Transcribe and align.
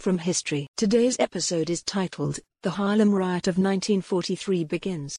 from 0.00 0.18
history. 0.18 0.66
Today's 0.76 1.16
episode 1.20 1.68
is 1.68 1.82
titled, 1.82 2.38
The 2.62 2.70
Harlem 2.70 3.14
Riot 3.14 3.46
of 3.46 3.58
1943 3.58 4.64
Begins. 4.64 5.18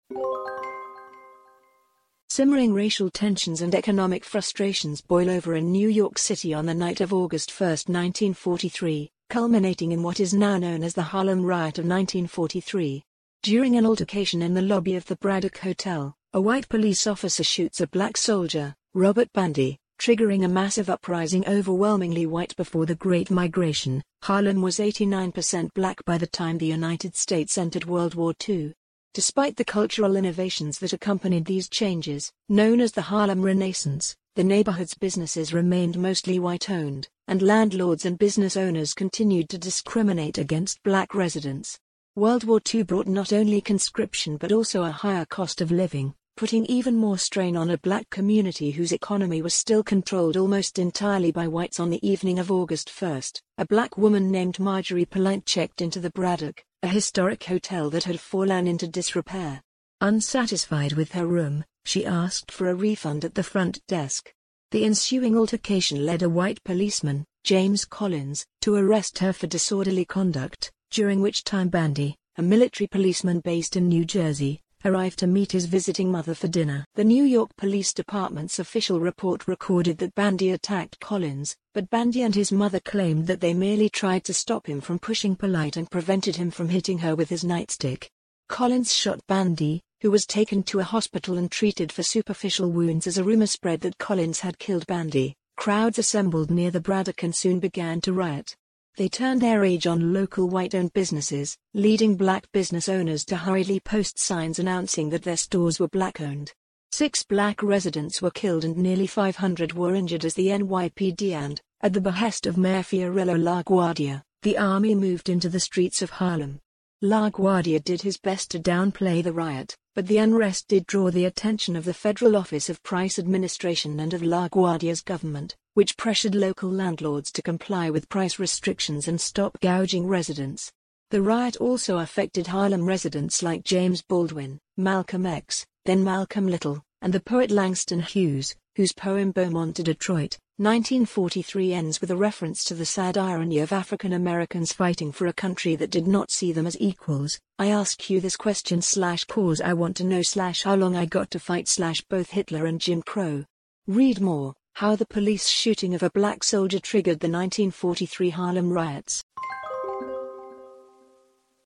Simmering 2.29 2.73
racial 2.73 3.09
tensions 3.09 3.61
and 3.61 3.75
economic 3.75 4.25
frustrations 4.25 5.01
boil 5.01 5.29
over 5.29 5.55
in 5.55 5.71
New 5.71 5.89
York 5.89 6.17
City 6.17 6.53
on 6.53 6.65
the 6.65 6.73
night 6.73 7.01
of 7.01 7.13
August 7.13 7.51
1, 7.51 7.69
1943, 7.69 9.11
culminating 9.29 9.91
in 9.91 10.01
what 10.01 10.19
is 10.19 10.33
now 10.33 10.57
known 10.57 10.81
as 10.81 10.93
the 10.93 11.01
Harlem 11.01 11.43
Riot 11.43 11.77
of 11.77 11.85
1943. 11.85 13.03
During 13.43 13.75
an 13.75 13.85
altercation 13.85 14.41
in 14.41 14.53
the 14.53 14.61
lobby 14.61 14.95
of 14.95 15.05
the 15.05 15.17
Braddock 15.17 15.57
Hotel, 15.57 16.15
a 16.33 16.39
white 16.39 16.69
police 16.69 17.05
officer 17.05 17.43
shoots 17.43 17.81
a 17.81 17.87
black 17.87 18.15
soldier, 18.15 18.73
Robert 18.93 19.27
Bandy, 19.33 19.77
triggering 20.01 20.43
a 20.43 20.47
massive 20.47 20.89
uprising 20.89 21.47
overwhelmingly 21.47 22.25
white 22.25 22.55
before 22.55 22.87
the 22.87 22.95
Great 22.95 23.29
Migration. 23.29 24.01
Harlem 24.23 24.59
was 24.59 24.79
89% 24.79 25.71
black 25.75 26.03
by 26.05 26.17
the 26.17 26.25
time 26.25 26.57
the 26.57 26.65
United 26.65 27.15
States 27.15 27.55
entered 27.55 27.85
World 27.85 28.15
War 28.15 28.33
II. 28.49 28.73
Despite 29.13 29.57
the 29.57 29.63
cultural 29.63 30.15
innovations 30.15 30.79
that 30.79 30.93
accompanied 30.93 31.45
these 31.45 31.69
changes, 31.69 32.31
known 32.49 32.81
as 32.81 32.93
the 32.93 33.03
Harlem 33.03 33.43
Renaissance, 33.43 34.15
the 34.35 34.43
neighborhood's 34.43 34.95
businesses 34.95 35.53
remained 35.53 35.99
mostly 35.99 36.39
white-owned, 36.39 37.07
and 37.27 37.43
landlords 37.43 38.05
and 38.05 38.17
business 38.17 38.57
owners 38.57 38.95
continued 38.95 39.49
to 39.49 39.59
discriminate 39.59 40.39
against 40.39 40.81
black 40.81 41.13
residents. 41.13 41.77
World 42.15 42.43
War 42.45 42.59
II 42.73 42.81
brought 42.83 43.07
not 43.07 43.31
only 43.31 43.61
conscription 43.61 44.37
but 44.37 44.51
also 44.51 44.81
a 44.81 44.89
higher 44.89 45.25
cost 45.25 45.61
of 45.61 45.69
living, 45.69 46.15
putting 46.35 46.65
even 46.65 46.95
more 46.95 47.17
strain 47.17 47.55
on 47.55 47.69
a 47.69 47.77
black 47.77 48.09
community 48.09 48.71
whose 48.71 48.91
economy 48.91 49.41
was 49.41 49.53
still 49.53 49.83
controlled 49.83 50.37
almost 50.37 50.79
entirely 50.79 51.31
by 51.31 51.47
whites 51.47 51.79
on 51.79 51.89
the 51.89 52.05
evening 52.07 52.39
of 52.39 52.51
August 52.51 52.89
1. 52.89 53.21
A 53.57 53.65
black 53.65 53.97
woman 53.97 54.31
named 54.31 54.59
Marjorie 54.59 55.05
Polite 55.05 55.45
checked 55.45 55.81
into 55.81 55.99
the 55.99 56.11
Braddock, 56.11 56.63
a 56.83 56.87
historic 56.87 57.43
hotel 57.43 57.89
that 57.89 58.05
had 58.05 58.19
fallen 58.19 58.67
into 58.67 58.87
disrepair. 58.87 59.61
Unsatisfied 60.01 60.93
with 60.93 61.11
her 61.11 61.27
room, 61.27 61.63
she 61.85 62.05
asked 62.05 62.51
for 62.51 62.69
a 62.69 62.75
refund 62.75 63.23
at 63.23 63.35
the 63.35 63.43
front 63.43 63.79
desk. 63.87 64.33
The 64.71 64.85
ensuing 64.85 65.37
altercation 65.37 66.05
led 66.05 66.23
a 66.23 66.29
white 66.29 66.63
policeman, 66.63 67.25
James 67.43 67.85
Collins, 67.85 68.45
to 68.61 68.75
arrest 68.75 69.19
her 69.19 69.33
for 69.33 69.47
disorderly 69.47 70.05
conduct, 70.05 70.71
during 70.91 71.21
which 71.21 71.43
time 71.43 71.69
Bandy, 71.69 72.15
a 72.37 72.41
military 72.41 72.87
policeman 72.87 73.41
based 73.41 73.75
in 73.75 73.89
New 73.89 74.05
Jersey, 74.05 74.60
arrived 74.85 75.19
to 75.19 75.27
meet 75.27 75.51
his 75.51 75.65
visiting 75.65 76.11
mother 76.11 76.33
for 76.33 76.47
dinner. 76.47 76.85
The 76.95 77.03
New 77.03 77.23
York 77.23 77.55
Police 77.57 77.93
Department's 77.93 78.59
official 78.59 78.99
report 78.99 79.47
recorded 79.47 79.97
that 79.99 80.15
Bandy 80.15 80.51
attacked 80.51 80.99
Collins, 80.99 81.55
but 81.73 81.89
Bandy 81.89 82.21
and 82.23 82.35
his 82.35 82.51
mother 82.51 82.79
claimed 82.79 83.27
that 83.27 83.41
they 83.41 83.53
merely 83.53 83.89
tried 83.89 84.23
to 84.25 84.33
stop 84.33 84.67
him 84.67 84.81
from 84.81 84.99
pushing 84.99 85.35
Polite 85.35 85.77
and 85.77 85.89
prevented 85.89 86.35
him 86.35 86.51
from 86.51 86.69
hitting 86.69 86.99
her 86.99 87.15
with 87.15 87.29
his 87.29 87.43
nightstick. 87.43 88.09
Collins 88.49 88.93
shot 88.93 89.25
Bandy, 89.27 89.81
who 90.01 90.11
was 90.11 90.25
taken 90.25 90.63
to 90.63 90.79
a 90.79 90.83
hospital 90.83 91.37
and 91.37 91.51
treated 91.51 91.91
for 91.91 92.03
superficial 92.03 92.71
wounds 92.71 93.07
as 93.07 93.17
a 93.17 93.23
rumor 93.23 93.47
spread 93.47 93.81
that 93.81 93.97
Collins 93.97 94.39
had 94.39 94.59
killed 94.59 94.87
Bandy. 94.87 95.35
Crowds 95.57 95.99
assembled 95.99 96.49
near 96.49 96.71
the 96.71 96.79
Braddock 96.79 97.21
and 97.23 97.35
soon 97.35 97.59
began 97.59 98.01
to 98.01 98.13
riot. 98.13 98.55
They 98.97 99.07
turned 99.07 99.41
their 99.41 99.61
rage 99.61 99.87
on 99.87 100.13
local 100.13 100.49
white-owned 100.49 100.93
businesses, 100.93 101.57
leading 101.73 102.15
black 102.15 102.51
business 102.51 102.89
owners 102.89 103.23
to 103.25 103.37
hurriedly 103.37 103.79
post 103.79 104.19
signs 104.19 104.59
announcing 104.59 105.09
that 105.11 105.23
their 105.23 105.37
stores 105.37 105.79
were 105.79 105.87
black-owned. 105.87 106.51
Six 106.91 107.23
black 107.23 107.63
residents 107.63 108.21
were 108.21 108.31
killed 108.31 108.65
and 108.65 108.75
nearly 108.75 109.07
500 109.07 109.71
were 109.73 109.95
injured 109.95 110.25
as 110.25 110.33
the 110.33 110.47
NYPD 110.47 111.31
and, 111.31 111.61
at 111.81 111.93
the 111.93 112.01
behest 112.01 112.45
of 112.45 112.57
Mayor 112.57 112.83
Fiorello 112.83 113.37
LaGuardia, 113.37 114.21
the 114.41 114.57
army 114.57 114.93
moved 114.93 115.29
into 115.29 115.47
the 115.47 115.59
streets 115.59 116.01
of 116.01 116.09
Harlem. 116.09 116.59
LaGuardia 117.01 117.81
did 117.81 118.01
his 118.01 118.17
best 118.17 118.51
to 118.51 118.59
downplay 118.59 119.23
the 119.23 119.31
riot, 119.31 119.75
but 119.95 120.05
the 120.05 120.17
unrest 120.17 120.67
did 120.67 120.85
draw 120.85 121.09
the 121.09 121.25
attention 121.25 121.77
of 121.77 121.85
the 121.85 121.93
Federal 121.93 122.35
Office 122.35 122.69
of 122.69 122.83
Price 122.83 123.17
Administration 123.17 124.01
and 124.01 124.13
of 124.13 124.21
LaGuardia's 124.21 125.01
government, 125.01 125.55
which 125.73 125.97
pressured 125.97 126.35
local 126.35 126.69
landlords 126.69 127.31
to 127.31 127.41
comply 127.41 127.89
with 127.89 128.09
price 128.09 128.39
restrictions 128.39 129.07
and 129.07 129.19
stop 129.19 129.59
gouging 129.61 130.07
residents. 130.07 130.71
The 131.11 131.21
riot 131.21 131.57
also 131.57 131.99
affected 131.99 132.47
Harlem 132.47 132.85
residents 132.85 133.43
like 133.43 133.63
James 133.63 134.01
Baldwin, 134.01 134.59
Malcolm 134.77 135.25
X, 135.25 135.65
then 135.85 136.03
Malcolm 136.03 136.47
Little, 136.47 136.83
and 137.01 137.11
the 137.11 137.19
poet 137.19 137.51
Langston 137.51 137.99
Hughes, 137.99 138.55
whose 138.75 138.93
poem 138.93 139.31
Beaumont 139.31 139.75
to 139.75 139.83
Detroit, 139.83 140.37
1943 140.57 141.73
ends 141.73 141.99
with 141.99 142.11
a 142.11 142.15
reference 142.15 142.63
to 142.63 142.75
the 142.75 142.85
sad 142.85 143.17
irony 143.17 143.57
of 143.57 143.73
African 143.73 144.13
Americans 144.13 144.71
fighting 144.71 145.11
for 145.11 145.25
a 145.25 145.33
country 145.33 145.75
that 145.75 145.89
did 145.89 146.07
not 146.07 146.29
see 146.29 146.51
them 146.51 146.67
as 146.67 146.79
equals. 146.79 147.39
I 147.57 147.67
ask 147.67 148.09
you 148.09 148.21
this 148.21 148.37
question 148.37 148.81
slash 148.81 149.25
cause 149.25 149.59
I 149.59 149.73
want 149.73 149.97
to 149.97 150.03
know 150.03 150.21
slash 150.21 150.61
how 150.61 150.75
long 150.75 150.95
I 150.95 151.05
got 151.05 151.31
to 151.31 151.39
fight 151.39 151.67
slash 151.67 152.01
both 152.01 152.29
Hitler 152.29 152.67
and 152.67 152.79
Jim 152.79 153.01
Crow. 153.01 153.43
Read 153.87 154.21
more, 154.21 154.53
how 154.73 154.95
the 154.95 155.05
police 155.05 155.47
shooting 155.47 155.93
of 155.93 156.03
a 156.03 156.09
black 156.11 156.43
soldier 156.43 156.79
triggered 156.79 157.19
the 157.19 157.27
1943 157.27 158.29
Harlem 158.29 158.71
riots. 158.71 159.23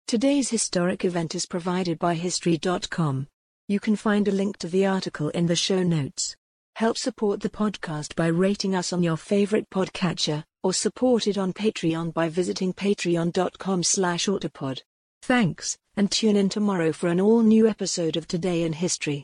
Today's 0.07 0.49
historic 0.49 1.03
event 1.03 1.33
is 1.33 1.45
provided 1.45 1.97
by 1.97 2.13
History.com. 2.13 3.27
You 3.67 3.79
can 3.79 3.95
find 3.95 4.27
a 4.27 4.31
link 4.31 4.57
to 4.57 4.67
the 4.67 4.85
article 4.85 5.29
in 5.29 5.47
the 5.47 5.55
show 5.55 5.81
notes. 5.81 6.35
Help 6.75 6.97
support 6.97 7.41
the 7.41 7.49
podcast 7.49 8.15
by 8.15 8.27
rating 8.27 8.75
us 8.75 8.91
on 8.91 9.01
your 9.01 9.17
favorite 9.17 9.69
podcatcher, 9.69 10.43
or 10.61 10.73
support 10.73 11.25
it 11.25 11.37
on 11.37 11.53
Patreon 11.53 12.13
by 12.13 12.29
visiting 12.29 12.73
patreon.com 12.73 13.81
slash 13.81 14.27
autopod. 14.27 14.81
Thanks, 15.21 15.77
and 15.95 16.11
tune 16.11 16.35
in 16.35 16.49
tomorrow 16.49 16.91
for 16.91 17.07
an 17.07 17.21
all-new 17.21 17.67
episode 17.67 18.17
of 18.17 18.27
Today 18.27 18.63
in 18.63 18.73
History. 18.73 19.13